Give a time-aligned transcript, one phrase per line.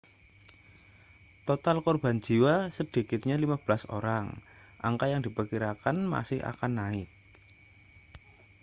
[1.47, 4.25] total korban jiwa sedikitnya 15 orang
[4.87, 7.09] angka yang diperkirakan masih akan naik